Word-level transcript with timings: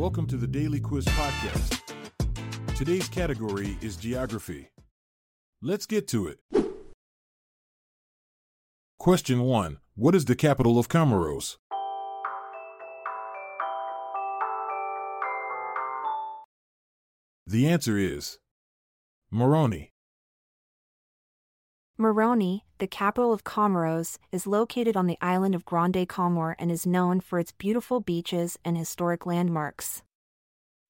Welcome 0.00 0.26
to 0.28 0.38
the 0.38 0.46
Daily 0.46 0.80
Quiz 0.80 1.04
Podcast. 1.04 1.78
Today's 2.74 3.06
category 3.06 3.76
is 3.82 3.96
geography. 3.96 4.70
Let's 5.60 5.84
get 5.84 6.08
to 6.08 6.26
it. 6.26 6.38
Question 8.98 9.42
1 9.42 9.76
What 9.96 10.14
is 10.14 10.24
the 10.24 10.34
capital 10.34 10.78
of 10.78 10.88
Comoros? 10.88 11.58
The 17.46 17.68
answer 17.68 17.98
is 17.98 18.38
Moroni. 19.30 19.92
Moroni, 22.00 22.64
the 22.78 22.86
capital 22.86 23.30
of 23.30 23.44
Comoros, 23.44 24.16
is 24.32 24.46
located 24.46 24.96
on 24.96 25.06
the 25.06 25.18
island 25.20 25.54
of 25.54 25.66
Grande 25.66 26.08
Comore 26.08 26.54
and 26.58 26.72
is 26.72 26.86
known 26.86 27.20
for 27.20 27.38
its 27.38 27.52
beautiful 27.52 28.00
beaches 28.00 28.58
and 28.64 28.78
historic 28.78 29.26
landmarks. 29.26 30.02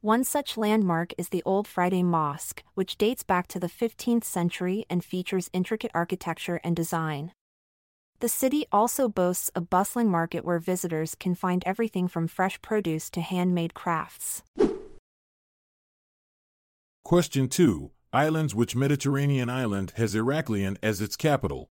One 0.03 0.23
such 0.23 0.57
landmark 0.57 1.13
is 1.19 1.31
the 1.31 1.43
Old 1.45 1.67
Friday 1.67 2.05
Mosque, 2.05 2.63
which 2.75 2.97
dates 2.97 3.25
back 3.25 3.49
to 3.49 3.59
the 3.59 3.67
15th 3.67 4.23
century 4.23 4.87
and 4.89 5.05
features 5.05 5.51
intricate 5.53 5.91
architecture 5.95 6.61
and 6.63 6.77
design. 6.77 7.33
The 8.21 8.29
city 8.29 8.67
also 8.71 9.09
boasts 9.09 9.51
a 9.57 9.61
bustling 9.61 10.13
market 10.13 10.45
where 10.45 10.61
visitors 10.61 11.17
can 11.17 11.35
find 11.35 11.65
everything 11.67 12.07
from 12.07 12.29
fresh 12.29 12.63
produce 12.63 13.11
to 13.11 13.21
handmade 13.21 13.75
crafts. 13.75 14.45
Question 17.03 17.49
2 17.49 17.91
Islands 18.13 18.57
which 18.57 18.75
Mediterranean 18.75 19.49
island 19.49 19.93
has 19.95 20.15
Heraklion 20.15 20.77
as 20.83 21.01
its 21.01 21.15
capital? 21.15 21.71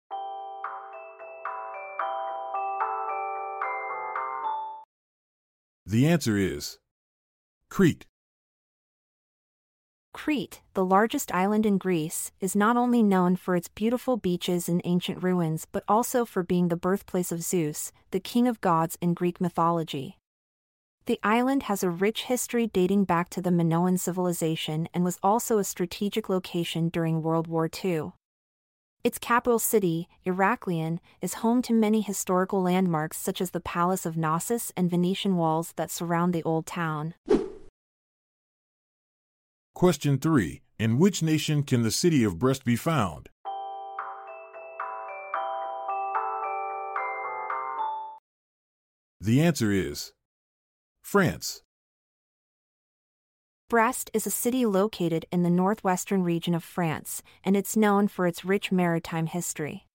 The 5.84 6.06
answer 6.06 6.36
is 6.36 6.78
Crete. 7.70 8.06
Crete, 10.14 10.62
the 10.74 10.84
largest 10.84 11.34
island 11.34 11.66
in 11.66 11.76
Greece, 11.76 12.30
is 12.40 12.54
not 12.54 12.76
only 12.76 13.02
known 13.02 13.34
for 13.34 13.56
its 13.56 13.66
beautiful 13.66 14.16
beaches 14.16 14.68
and 14.68 14.80
ancient 14.84 15.20
ruins 15.24 15.66
but 15.72 15.82
also 15.88 16.24
for 16.24 16.44
being 16.44 16.68
the 16.68 16.76
birthplace 16.76 17.32
of 17.32 17.42
Zeus, 17.42 17.90
the 18.12 18.20
king 18.20 18.46
of 18.46 18.60
gods 18.60 18.96
in 19.00 19.12
Greek 19.12 19.40
mythology. 19.40 20.18
The 21.08 21.18
island 21.22 21.62
has 21.62 21.82
a 21.82 21.88
rich 21.88 22.24
history 22.24 22.66
dating 22.66 23.04
back 23.04 23.30
to 23.30 23.40
the 23.40 23.50
Minoan 23.50 23.96
civilization 23.96 24.90
and 24.92 25.04
was 25.04 25.18
also 25.22 25.56
a 25.56 25.64
strategic 25.64 26.28
location 26.28 26.90
during 26.90 27.22
World 27.22 27.46
War 27.46 27.70
II. 27.82 28.12
Its 29.02 29.18
capital 29.18 29.58
city, 29.58 30.06
Heraklion, 30.26 30.98
is 31.22 31.40
home 31.40 31.62
to 31.62 31.72
many 31.72 32.02
historical 32.02 32.60
landmarks 32.60 33.16
such 33.16 33.40
as 33.40 33.52
the 33.52 33.60
Palace 33.60 34.04
of 34.04 34.18
Knossos 34.18 34.70
and 34.76 34.90
Venetian 34.90 35.38
walls 35.38 35.72
that 35.76 35.90
surround 35.90 36.34
the 36.34 36.42
old 36.42 36.66
town. 36.66 37.14
Question 39.74 40.18
3 40.18 40.60
In 40.78 40.98
which 40.98 41.22
nation 41.22 41.62
can 41.62 41.84
the 41.84 41.90
city 41.90 42.22
of 42.22 42.38
Brest 42.38 42.66
be 42.66 42.76
found? 42.76 43.30
The 49.22 49.40
answer 49.40 49.72
is 49.72 50.12
France. 51.08 51.62
Brest 53.70 54.10
is 54.12 54.26
a 54.26 54.30
city 54.30 54.66
located 54.66 55.24
in 55.32 55.42
the 55.42 55.48
northwestern 55.48 56.22
region 56.22 56.54
of 56.54 56.62
France, 56.62 57.22
and 57.42 57.56
it's 57.56 57.78
known 57.78 58.08
for 58.08 58.26
its 58.26 58.44
rich 58.44 58.70
maritime 58.70 59.24
history. 59.24 59.86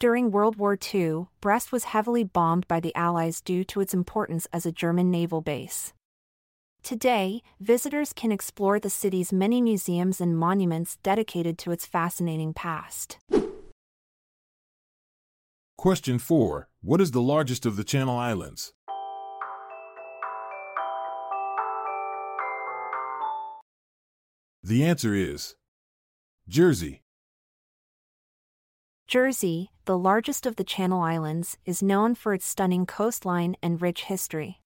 During 0.00 0.32
World 0.32 0.56
War 0.56 0.76
II, 0.92 1.26
Brest 1.40 1.70
was 1.70 1.84
heavily 1.84 2.24
bombed 2.24 2.66
by 2.66 2.80
the 2.80 2.92
Allies 2.96 3.40
due 3.40 3.62
to 3.62 3.80
its 3.80 3.94
importance 3.94 4.48
as 4.52 4.66
a 4.66 4.72
German 4.72 5.08
naval 5.08 5.40
base. 5.40 5.92
Today, 6.82 7.40
visitors 7.60 8.12
can 8.12 8.32
explore 8.32 8.80
the 8.80 8.90
city's 8.90 9.32
many 9.32 9.62
museums 9.62 10.20
and 10.20 10.36
monuments 10.36 10.96
dedicated 11.04 11.58
to 11.58 11.70
its 11.70 11.86
fascinating 11.86 12.52
past. 12.52 13.18
Question 15.78 16.18
4 16.18 16.68
What 16.82 17.00
is 17.00 17.12
the 17.12 17.22
largest 17.22 17.64
of 17.64 17.76
the 17.76 17.84
Channel 17.84 18.16
Islands? 18.16 18.72
The 24.66 24.82
answer 24.82 25.14
is 25.14 25.56
Jersey. 26.48 27.02
Jersey, 29.06 29.72
the 29.84 29.98
largest 29.98 30.46
of 30.46 30.56
the 30.56 30.64
Channel 30.64 31.02
Islands, 31.02 31.58
is 31.66 31.82
known 31.82 32.14
for 32.14 32.32
its 32.32 32.46
stunning 32.46 32.86
coastline 32.86 33.56
and 33.62 33.82
rich 33.82 34.04
history. 34.04 34.62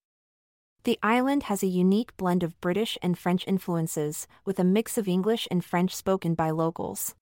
The 0.84 1.00
island 1.02 1.42
has 1.50 1.64
a 1.64 1.66
unique 1.66 2.16
blend 2.16 2.44
of 2.44 2.60
British 2.60 2.96
and 3.02 3.18
French 3.18 3.44
influences, 3.48 4.28
with 4.44 4.60
a 4.60 4.64
mix 4.64 4.98
of 4.98 5.08
English 5.08 5.48
and 5.50 5.64
French 5.64 5.96
spoken 5.96 6.34
by 6.34 6.50
locals. 6.50 7.16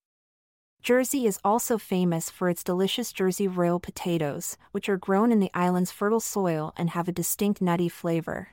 Jersey 0.83 1.27
is 1.27 1.41
also 1.43 1.79
famous 1.79 2.29
for 2.29 2.51
its 2.51 2.63
delicious 2.63 3.11
Jersey 3.11 3.49
Royal 3.49 3.81
potatoes, 3.81 4.59
which 4.73 4.91
are 4.91 4.99
grown 4.99 5.33
in 5.33 5.41
the 5.41 5.51
island's 5.55 5.93
fertile 5.93 6.21
soil 6.21 6.75
and 6.77 6.91
have 6.91 7.09
a 7.09 7.13
distinct 7.13 7.63
nutty 7.63 7.89
flavor. 7.89 8.53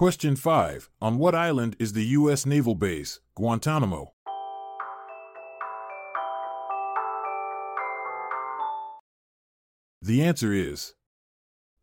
Question 0.00 0.34
5 0.34 0.88
On 1.02 1.18
what 1.18 1.34
island 1.34 1.76
is 1.78 1.92
the 1.92 2.06
U.S. 2.16 2.46
naval 2.46 2.74
base, 2.74 3.20
Guantanamo? 3.34 4.14
The 10.00 10.22
answer 10.22 10.54
is 10.54 10.94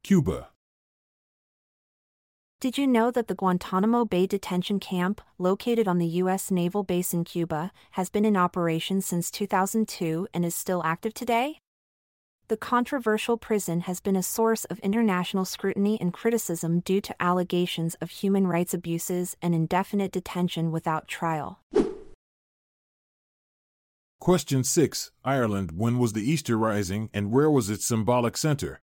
Cuba. 0.03 0.47
Did 2.59 2.79
you 2.79 2.87
know 2.87 3.11
that 3.11 3.27
the 3.27 3.35
Guantanamo 3.35 4.03
Bay 4.03 4.25
Detention 4.25 4.79
Camp, 4.79 5.21
located 5.37 5.87
on 5.87 5.99
the 5.99 6.07
U.S. 6.23 6.49
naval 6.49 6.81
base 6.81 7.13
in 7.13 7.23
Cuba, 7.23 7.71
has 7.91 8.09
been 8.09 8.25
in 8.25 8.35
operation 8.35 8.99
since 8.99 9.29
2002 9.29 10.27
and 10.33 10.43
is 10.43 10.55
still 10.55 10.81
active 10.83 11.13
today? 11.13 11.59
The 12.49 12.55
controversial 12.55 13.35
prison 13.35 13.81
has 13.81 13.99
been 13.99 14.15
a 14.15 14.23
source 14.23 14.63
of 14.65 14.79
international 14.79 15.43
scrutiny 15.43 15.99
and 15.99 16.13
criticism 16.13 16.79
due 16.79 17.01
to 17.01 17.21
allegations 17.21 17.95
of 17.95 18.09
human 18.09 18.47
rights 18.47 18.73
abuses 18.73 19.35
and 19.41 19.53
indefinite 19.53 20.13
detention 20.13 20.71
without 20.71 21.09
trial. 21.09 21.59
Question 24.21 24.63
6 24.63 25.11
Ireland 25.25 25.73
When 25.75 25.99
was 25.99 26.13
the 26.13 26.21
Easter 26.21 26.57
Rising 26.57 27.09
and 27.13 27.31
where 27.31 27.51
was 27.51 27.69
its 27.69 27.83
symbolic 27.83 28.37
center? 28.37 28.79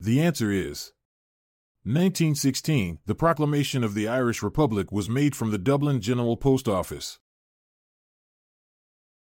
The 0.00 0.20
answer 0.20 0.50
is 0.50 0.94
1916. 1.84 2.98
The 3.06 3.14
proclamation 3.14 3.84
of 3.84 3.94
the 3.94 4.08
Irish 4.08 4.42
Republic 4.42 4.90
was 4.90 5.08
made 5.08 5.36
from 5.36 5.52
the 5.52 5.58
Dublin 5.58 6.00
General 6.00 6.36
Post 6.36 6.66
Office. 6.66 7.20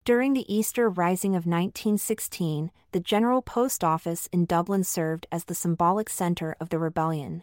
During 0.07 0.35
the 0.35 0.47
Easter 0.55 0.89
Rising 0.89 1.33
of 1.33 1.47
1916, 1.47 2.71
the 2.93 3.01
General 3.01 3.43
Post 3.43 3.83
Office 3.83 4.29
in 4.31 4.45
Dublin 4.45 4.85
served 4.85 5.27
as 5.33 5.43
the 5.43 5.55
symbolic 5.55 6.09
centre 6.09 6.55
of 6.61 6.69
the 6.69 6.79
rebellion. 6.79 7.43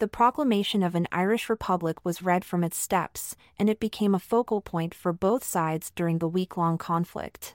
The 0.00 0.08
proclamation 0.08 0.82
of 0.82 0.96
an 0.96 1.06
Irish 1.12 1.48
Republic 1.48 2.04
was 2.04 2.24
read 2.24 2.44
from 2.44 2.64
its 2.64 2.76
steps, 2.76 3.36
and 3.56 3.70
it 3.70 3.78
became 3.78 4.16
a 4.16 4.18
focal 4.18 4.60
point 4.60 4.92
for 4.96 5.12
both 5.12 5.44
sides 5.44 5.92
during 5.94 6.18
the 6.18 6.26
week 6.26 6.56
long 6.56 6.76
conflict. 6.76 7.54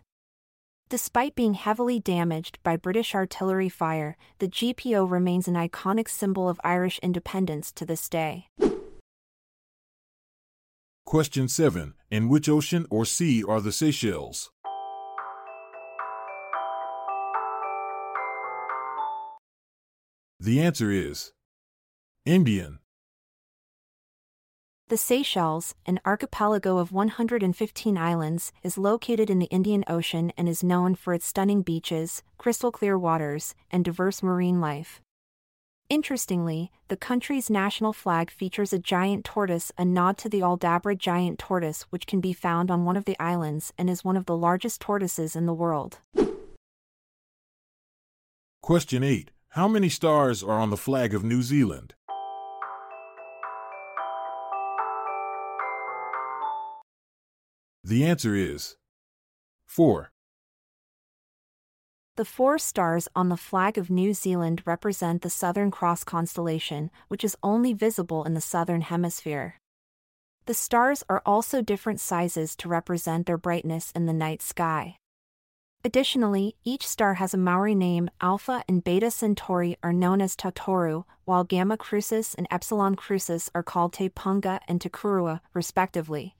Despite 0.88 1.36
being 1.36 1.56
heavily 1.56 2.00
damaged 2.00 2.58
by 2.64 2.78
British 2.78 3.14
artillery 3.14 3.68
fire, 3.68 4.16
the 4.40 4.48
GPO 4.48 5.12
remains 5.12 5.50
an 5.50 5.56
iconic 5.56 6.08
symbol 6.08 6.48
of 6.48 6.62
Irish 6.64 7.00
independence 7.00 7.70
to 7.74 7.86
this 7.86 8.08
day. 8.08 8.48
Question 11.06 11.48
7 11.48 11.94
In 12.10 12.30
which 12.30 12.50
ocean 12.50 12.88
or 12.90 13.06
sea 13.06 13.44
are 13.44 13.62
the 13.62 13.72
Seychelles? 13.72 14.50
The 20.40 20.60
answer 20.60 20.90
is 20.90 21.34
Indian. 22.26 22.80
The 24.88 24.98
Seychelles, 24.98 25.76
an 25.86 26.00
archipelago 26.08 26.80
of 26.80 26.92
115 26.92 27.98
islands, 28.00 28.52
is 28.64 28.76
located 28.76 29.30
in 29.30 29.38
the 29.38 29.46
Indian 29.46 29.84
Ocean 29.88 30.34
and 30.36 30.50
is 30.50 30.64
known 30.64 30.96
for 30.96 31.14
its 31.14 31.28
stunning 31.28 31.62
beaches, 31.62 32.24
crystal 32.40 32.72
clear 32.72 32.98
waters, 32.98 33.54
and 33.70 33.86
diverse 33.86 34.24
marine 34.24 34.60
life. 34.60 35.02
Interestingly, 35.88 36.72
the 36.88 36.98
country's 36.98 37.48
national 37.48 37.94
flag 37.94 38.32
features 38.32 38.74
a 38.74 38.80
giant 38.80 39.24
tortoise, 39.24 39.72
a 39.78 39.86
nod 39.86 40.18
to 40.18 40.30
the 40.30 40.40
Aldabra 40.40 40.98
giant 40.98 41.38
tortoise, 41.38 41.84
which 41.92 42.08
can 42.08 42.20
be 42.20 42.34
found 42.34 42.72
on 42.72 42.86
one 42.86 42.98
of 42.98 43.06
the 43.06 43.16
islands 43.20 43.72
and 43.78 43.88
is 43.88 44.04
one 44.04 44.18
of 44.18 44.26
the 44.26 44.36
largest 44.36 44.82
tortoises 44.82 45.36
in 45.36 45.46
the 45.46 45.54
world. 45.54 46.00
Question 48.64 49.04
8 49.04 49.30
How 49.50 49.68
many 49.68 49.90
stars 49.90 50.42
are 50.42 50.60
on 50.60 50.72
the 50.72 50.78
flag 50.78 51.14
of 51.14 51.24
New 51.24 51.44
Zealand? 51.44 51.94
The 57.84 58.04
answer 58.04 58.34
is 58.34 58.78
4. 59.68 60.12
The 62.18 62.24
four 62.24 62.58
stars 62.58 63.10
on 63.14 63.28
the 63.28 63.36
flag 63.36 63.78
of 63.78 63.90
New 63.90 64.14
Zealand 64.14 64.64
represent 64.66 65.22
the 65.22 65.30
Southern 65.30 65.70
Cross 65.70 66.06
constellation, 66.06 66.90
which 67.10 67.26
is 67.26 67.36
only 67.44 67.74
visible 67.74 68.24
in 68.24 68.34
the 68.34 68.40
southern 68.40 68.80
hemisphere. 68.80 69.56
The 70.46 70.54
stars 70.54 71.04
are 71.10 71.22
also 71.26 71.62
different 71.62 72.00
sizes 72.00 72.56
to 72.58 72.70
represent 72.70 73.26
their 73.26 73.38
brightness 73.38 73.92
in 73.92 74.06
the 74.06 74.14
night 74.14 74.42
sky. 74.42 74.96
Additionally, 75.84 76.56
each 76.64 76.88
star 76.88 77.16
has 77.16 77.34
a 77.34 77.38
Maori 77.38 77.76
name. 77.76 78.10
Alpha 78.22 78.64
and 78.66 78.82
Beta 78.82 79.12
Centauri 79.12 79.76
are 79.84 79.92
known 79.92 80.22
as 80.22 80.38
Tautoru, 80.38 81.04
while 81.26 81.44
Gamma 81.44 81.76
Crucis 81.76 82.34
and 82.34 82.48
Epsilon 82.50 82.96
Crucis 82.96 83.50
are 83.54 83.62
called 83.62 83.92
Te 83.92 84.08
Punga 84.08 84.62
and 84.70 84.80
Te 84.80 84.88
Kurua, 84.88 85.42
respectively. 85.54 86.38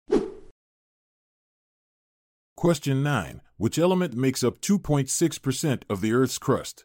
Question 2.66 3.04
9. 3.04 3.42
Which 3.58 3.78
element 3.78 4.16
makes 4.16 4.44
up 4.44 4.60
2.6% 4.60 5.84
of 5.88 6.02
the 6.02 6.14
Earth's 6.14 6.40
crust? 6.40 6.84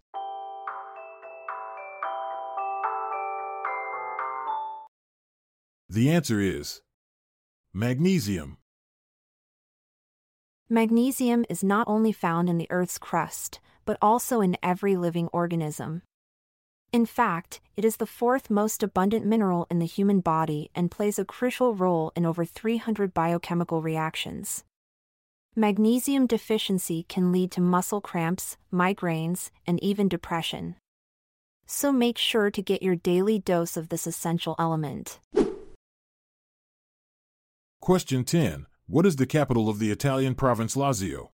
The 5.89 6.11
answer 6.11 6.39
is 6.39 6.83
magnesium. 7.73 8.59
Magnesium 10.69 11.47
is 11.49 11.65
not 11.65 11.89
only 11.89 12.13
found 12.13 12.51
in 12.51 12.59
the 12.59 12.71
Earth's 12.71 12.99
crust, 12.99 13.59
but 13.87 13.97
also 14.03 14.43
in 14.43 14.59
every 14.63 14.99
living 14.99 15.29
organism. 15.29 16.03
In 16.93 17.07
fact, 17.07 17.63
it 17.79 17.87
is 17.87 17.97
the 17.97 18.05
fourth 18.05 18.51
most 18.51 18.83
abundant 18.83 19.25
mineral 19.25 19.67
in 19.71 19.79
the 19.79 19.87
human 19.87 20.21
body 20.21 20.71
and 20.75 20.91
plays 20.91 21.19
a 21.19 21.25
crucial 21.25 21.75
role 21.75 22.13
in 22.15 22.27
over 22.27 22.45
300 22.45 23.15
biochemical 23.15 23.81
reactions. 23.81 24.63
Magnesium 25.61 26.27
deficiency 26.27 27.05
can 27.07 27.33
lead 27.33 27.51
to 27.51 27.61
muscle 27.61 28.01
cramps, 28.01 28.57
migraines, 28.73 29.51
and 29.67 29.79
even 29.83 30.09
depression. 30.09 30.77
So 31.67 31.93
make 31.93 32.17
sure 32.17 32.51
to 32.51 32.63
get 32.63 32.83
your 32.83 32.97
daily 32.97 33.39
dose 33.39 33.77
of 33.77 33.91
this 33.91 34.07
essential 34.07 34.57
element. 34.59 35.21
Question 37.79 38.25
10. 38.25 38.65
What 38.87 39.05
is 39.05 39.17
the 39.17 39.27
capital 39.27 39.69
of 39.69 39.79
the 39.79 39.91
Italian 39.91 40.35
province 40.35 40.77
Lazio? 40.77 41.29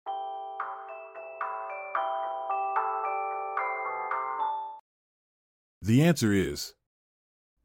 The 5.82 6.00
answer 6.00 6.32
is 6.32 6.74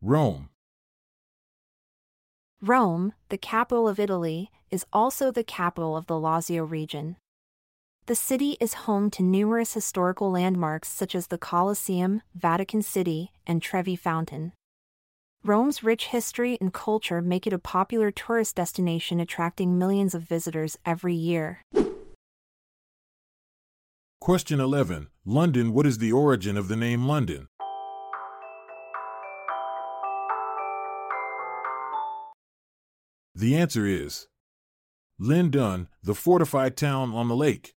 Rome. 0.02 0.50
Rome, 2.62 3.14
the 3.30 3.38
capital 3.38 3.88
of 3.88 4.00
Italy, 4.00 4.50
is 4.72 4.84
also 4.92 5.32
the 5.32 5.44
capital 5.44 5.96
of 5.96 6.08
the 6.08 6.16
Lazio 6.16 6.68
region. 6.68 7.18
The 8.08 8.16
city 8.16 8.58
is 8.60 8.86
home 8.86 9.12
to 9.12 9.22
numerous 9.22 9.74
historical 9.74 10.32
landmarks 10.32 10.90
such 10.90 11.14
as 11.14 11.28
the 11.28 11.38
Colosseum, 11.38 12.24
Vatican 12.34 12.82
City, 12.82 13.32
and 13.46 13.62
Trevi 13.62 13.96
Fountain. 13.96 14.54
Rome's 15.44 15.84
rich 15.84 16.08
history 16.08 16.58
and 16.60 16.74
culture 16.74 17.22
make 17.22 17.46
it 17.46 17.54
a 17.54 17.60
popular 17.60 18.10
tourist 18.10 18.56
destination 18.56 19.20
attracting 19.20 19.78
millions 19.78 20.16
of 20.16 20.24
visitors 20.24 20.78
every 20.84 21.14
year. 21.14 21.62
Question 24.20 24.60
11. 24.60 25.10
London 25.26 25.74
What 25.74 25.86
is 25.86 26.00
the 26.00 26.12
origin 26.12 26.58
of 26.58 26.70
the 26.70 26.76
name 26.76 27.06
London? 27.06 27.50
The 33.38 33.56
answer 33.56 33.86
is 33.86 34.26
Llyn 35.22 35.52
Dun, 35.52 35.90
the 36.02 36.16
fortified 36.16 36.76
town 36.76 37.14
on 37.14 37.28
the 37.28 37.36
lake. 37.36 37.76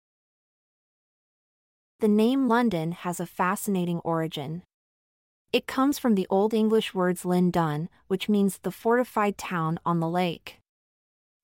The 1.99 2.07
name 2.07 2.47
London 2.47 2.93
has 2.93 3.19
a 3.19 3.25
fascinating 3.25 3.99
origin. 4.05 4.63
It 5.51 5.67
comes 5.67 5.99
from 5.99 6.15
the 6.15 6.27
Old 6.29 6.53
English 6.53 6.93
words 6.93 7.25
Llyn 7.25 7.51
Dun, 7.51 7.89
which 8.07 8.29
means 8.29 8.59
the 8.59 8.71
fortified 8.71 9.37
town 9.37 9.81
on 9.85 9.99
the 9.99 10.07
lake. 10.07 10.61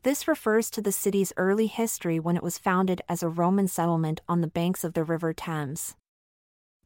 This 0.03 0.29
refers 0.29 0.69
to 0.69 0.81
the 0.81 0.93
city's 0.93 1.33
early 1.35 1.67
history 1.67 2.17
when 2.17 2.37
it 2.37 2.43
was 2.43 2.57
founded 2.57 3.01
as 3.09 3.21
a 3.21 3.27
Roman 3.27 3.67
settlement 3.67 4.21
on 4.29 4.39
the 4.39 4.47
banks 4.47 4.85
of 4.85 4.93
the 4.93 5.03
River 5.03 5.33
Thames. 5.33 5.97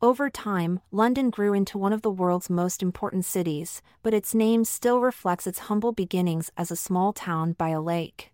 Over 0.01 0.29
time, 0.29 0.79
London 0.91 1.29
grew 1.29 1.53
into 1.53 1.77
one 1.77 1.91
of 1.91 2.03
the 2.03 2.11
world's 2.11 2.49
most 2.49 2.81
important 2.81 3.25
cities, 3.25 3.81
but 4.01 4.13
its 4.13 4.33
name 4.33 4.63
still 4.63 5.01
reflects 5.01 5.45
its 5.45 5.67
humble 5.67 5.91
beginnings 5.91 6.49
as 6.55 6.71
a 6.71 6.77
small 6.77 7.11
town 7.11 7.51
by 7.51 7.69
a 7.69 7.81
lake. 7.81 8.31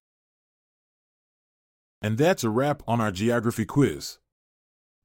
And 2.03 2.19
that's 2.19 2.43
a 2.43 2.51
wrap 2.51 2.83
on 2.87 3.01
our 3.01 3.11
geography 3.11 3.65
quiz. 3.65 4.19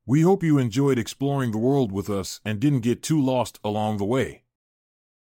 We 0.05 0.21
hope 0.21 0.43
you 0.43 0.59
enjoyed 0.59 0.99
exploring 0.99 1.53
the 1.53 1.59
world 1.59 1.93
with 1.93 2.11
us 2.11 2.43
and 2.45 2.61
didn't 2.61 2.81
get 2.81 3.03
too 3.03 3.19
lost 3.19 3.59
along 3.65 3.97
the 3.97 4.05
way. 4.05 4.43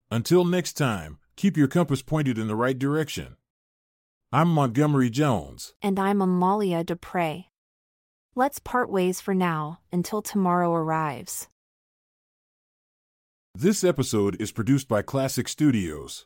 Until 0.09 0.45
next 0.45 0.73
time, 0.73 1.17
keep 1.35 1.57
your 1.57 1.67
compass 1.67 2.01
pointed 2.01 2.37
in 2.37 2.47
the 2.47 2.55
right 2.55 2.79
direction. 2.79 3.35
I'm 4.31 4.47
Montgomery 4.47 5.09
Jones. 5.09 5.73
And 5.81 5.99
I'm 5.99 6.21
Amalia 6.21 6.85
Dupre. 6.85 7.47
Let's 8.37 8.59
part 8.59 8.91
ways 8.91 9.21
for 9.21 9.33
now 9.33 9.79
until 9.93 10.21
tomorrow 10.21 10.73
arrives. 10.73 11.47
This 13.53 13.81
episode 13.81 14.35
is 14.41 14.51
produced 14.51 14.89
by 14.89 15.03
Klassic 15.03 15.47
Studios. 15.47 16.25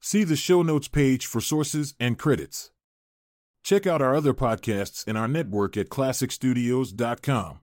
See 0.00 0.22
the 0.22 0.36
show 0.36 0.62
notes 0.62 0.86
page 0.86 1.26
for 1.26 1.40
sources 1.40 1.96
and 1.98 2.16
credits. 2.16 2.70
Check 3.64 3.84
out 3.84 4.00
our 4.00 4.14
other 4.14 4.32
podcasts 4.32 5.06
in 5.08 5.16
our 5.16 5.26
network 5.26 5.76
at 5.76 5.88
klassicstudios.com. 5.88 7.58